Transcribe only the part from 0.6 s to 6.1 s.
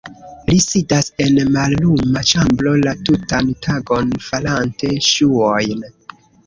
sidas en malluma ĉambro la tutan tagon farante ŝuojn.